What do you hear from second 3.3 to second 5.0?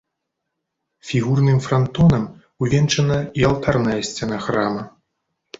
і алтарная сцяна храма.